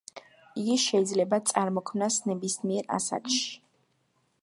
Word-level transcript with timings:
იგი 0.61 0.77
შეიძლება 0.83 1.39
წარმოიქმნას 1.51 2.19
ნებისმიერ 2.33 2.93
ასაკში. 3.01 3.43